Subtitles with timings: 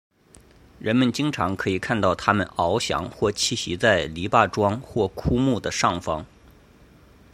[0.79, 6.25] 人们经常可以看到它们翱翔或栖息在篱笆桩或枯木的上方。